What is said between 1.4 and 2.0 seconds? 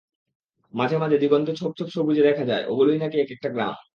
ছোপ ছোপ